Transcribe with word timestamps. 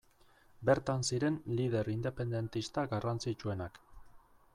Bertan 0.69 1.03
ziren 1.09 1.37
lider 1.59 1.91
independentista 1.95 2.87
garrantzitsuenak. 2.95 3.79